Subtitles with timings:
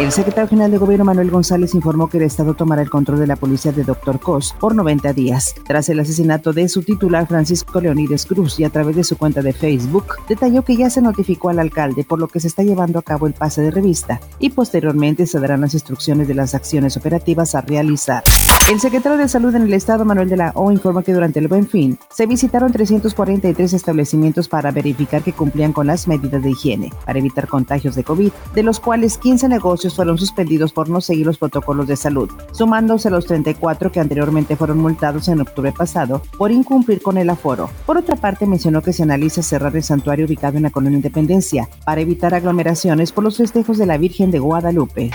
[0.00, 3.26] El secretario general de Gobierno Manuel González informó que el Estado tomará el control de
[3.26, 4.18] la policía de Dr.
[4.18, 8.70] Cos por 90 días, tras el asesinato de su titular Francisco Leonides Cruz y a
[8.70, 12.28] través de su cuenta de Facebook detalló que ya se notificó al alcalde por lo
[12.28, 15.74] que se está llevando a cabo el pase de revista y posteriormente se darán las
[15.74, 18.24] instrucciones de las acciones operativas a realizar.
[18.70, 21.48] El secretario de Salud en el Estado, Manuel de la O, informó que durante el
[21.48, 26.90] Buen Fin se visitaron 343 establecimientos para verificar que cumplían con las medidas de higiene
[27.04, 31.26] para evitar contagios de COVID, de los cuales 15 negocios fueron suspendidos por no seguir
[31.26, 36.50] los protocolos de salud, sumándose los 34 que anteriormente fueron multados en octubre pasado por
[36.50, 37.70] incumplir con el aforo.
[37.86, 41.68] Por otra parte, mencionó que se analiza cerrar el santuario ubicado en la Colonia Independencia
[41.84, 45.10] para evitar aglomeraciones por los festejos de la Virgen de Guadalupe.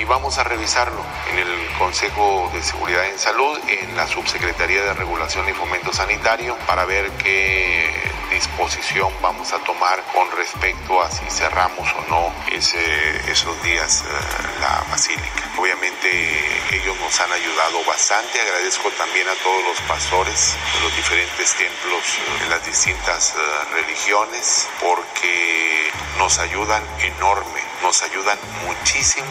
[0.00, 1.00] Y vamos a revisarlo
[1.32, 6.54] en el Consejo de Seguridad en Salud, en la Subsecretaría de Regulación y Fomento Sanitario,
[6.66, 8.09] para ver qué
[8.40, 12.80] disposición vamos a tomar con respecto a si cerramos o no ese,
[13.30, 15.44] esos días uh, la basílica.
[15.58, 16.08] Obviamente
[16.72, 22.02] ellos nos han ayudado bastante, agradezco también a todos los pastores de los diferentes templos
[22.40, 28.36] de las distintas uh, religiones porque nos ayudan enorme nos ayudan
[28.66, 29.26] muchísimo.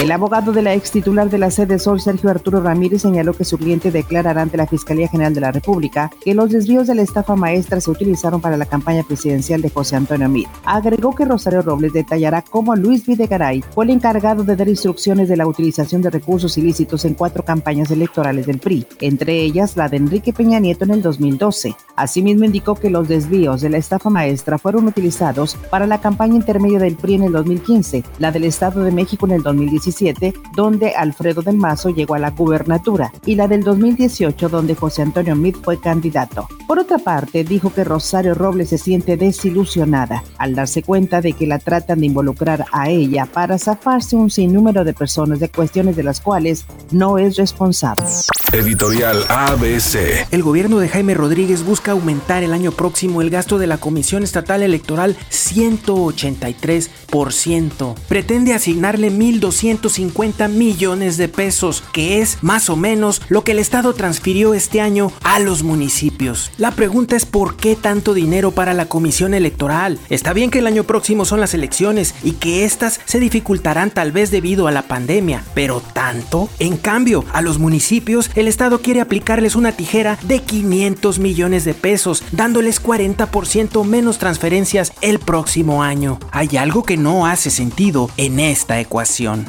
[0.00, 3.44] El abogado de la ex titular de la sede Sol, Sergio Arturo Ramírez, señaló que
[3.44, 7.02] su cliente declarará ante la Fiscalía General de la República que los desvíos de la
[7.02, 10.48] estafa maestra se utilizaron para la campaña presidencial de José Antonio Mir.
[10.64, 15.36] Agregó que Rosario Robles detallará cómo Luis Videgaray fue el encargado de dar instrucciones de
[15.36, 19.98] la utilización de recursos ilícitos en cuatro campañas electorales del PRI, entre ellas la de
[19.98, 21.76] Enrique Peña Nieto en el 2012.
[21.96, 26.80] Asimismo indicó que los desvíos de la estafa maestra fueron utilizados para la campaña intermedia
[26.80, 27.83] del PRI en el 2015
[28.18, 32.30] la del Estado de México en el 2017, donde Alfredo del Mazo llegó a la
[32.30, 36.48] gubernatura, y la del 2018, donde José Antonio Meade fue candidato.
[36.66, 41.46] Por otra parte, dijo que Rosario Robles se siente desilusionada al darse cuenta de que
[41.46, 46.02] la tratan de involucrar a ella para zafarse un sinnúmero de personas de cuestiones de
[46.02, 48.06] las cuales no es responsable.
[48.52, 50.26] Editorial ABC.
[50.30, 54.22] El gobierno de Jaime Rodríguez busca aumentar el año próximo el gasto de la Comisión
[54.22, 63.44] Estatal Electoral 183% pretende asignarle 1.250 millones de pesos, que es más o menos lo
[63.44, 66.50] que el Estado transfirió este año a los municipios.
[66.56, 69.98] La pregunta es por qué tanto dinero para la comisión electoral.
[70.08, 74.12] Está bien que el año próximo son las elecciones y que éstas se dificultarán tal
[74.12, 76.48] vez debido a la pandemia, pero tanto.
[76.60, 81.74] En cambio, a los municipios el Estado quiere aplicarles una tijera de 500 millones de
[81.74, 86.20] pesos, dándoles 40% menos transferencias el próximo año.
[86.30, 89.44] Hay algo que no hace sentido en esta ecuación.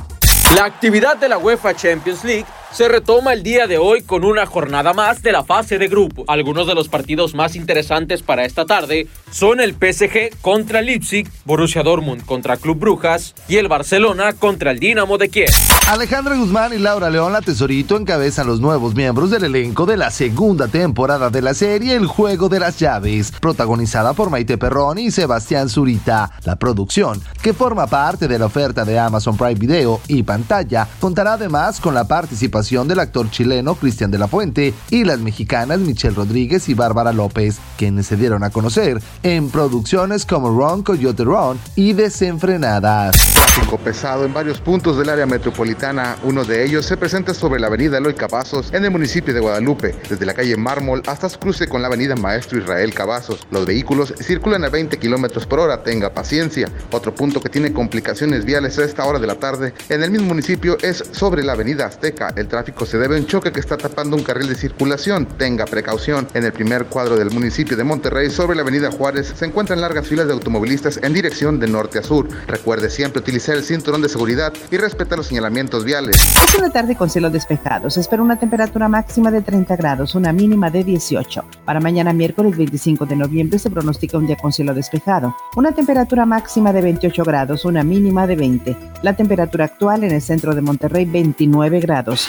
[0.56, 2.46] La actividad de la UEFA Champions League
[2.76, 6.26] se retoma el día de hoy con una jornada más de la fase de grupo.
[6.28, 11.84] Algunos de los partidos más interesantes para esta tarde son el PSG contra Leipzig, Borussia
[11.84, 15.52] Dortmund contra Club Brujas y el Barcelona contra el Dinamo de Kiev.
[15.88, 20.12] Alejandra Guzmán y Laura León, la tesorito, encabezan los nuevos miembros del elenco de la
[20.12, 25.12] segunda temporada de la serie El Juego de las Llaves, protagonizada por Maite Perroni y
[25.12, 26.30] Sebastián Zurita.
[26.44, 31.34] La producción, que forma parte de la oferta de Amazon Prime Video y pantalla, contará
[31.34, 36.16] además con la participación del actor chileno Cristian de la Fuente y las mexicanas Michelle
[36.16, 41.60] Rodríguez y Bárbara López, quienes se dieron a conocer en producciones como Ron Coyote Ron
[41.76, 43.45] y Desenfrenadas.
[43.56, 46.18] Tráfico pesado en varios puntos del área metropolitana.
[46.24, 49.96] Uno de ellos se presenta sobre la avenida Eloy Cavazos en el municipio de Guadalupe,
[50.10, 53.48] desde la calle Mármol hasta su cruce con la avenida Maestro Israel Cavazos.
[53.52, 56.68] Los vehículos circulan a 20 kilómetros por hora, tenga paciencia.
[56.92, 60.28] Otro punto que tiene complicaciones viales a esta hora de la tarde en el mismo
[60.28, 62.34] municipio es sobre la avenida Azteca.
[62.36, 65.28] El tráfico se debe a un choque que está tapando un carril de circulación.
[65.38, 66.28] Tenga precaución.
[66.34, 70.06] En el primer cuadro del municipio de Monterrey, sobre la avenida Juárez, se encuentran largas
[70.06, 72.28] filas de automovilistas en dirección de norte a sur.
[72.48, 76.18] Recuerde siempre utilizar el cinturón de seguridad y respetar los señalamientos viales.
[76.44, 77.98] Es una tarde con cielos despejados.
[77.98, 81.44] espera una temperatura máxima de 30 grados, una mínima de 18.
[81.66, 85.36] Para mañana miércoles 25 de noviembre se pronostica un día con cielo despejado.
[85.56, 88.78] Una temperatura máxima de 28 grados, una mínima de 20.
[89.04, 92.28] La temperatura actual en el centro de Monterrey 29 grados.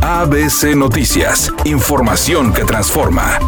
[0.00, 3.38] ABC Noticias, información que transforma.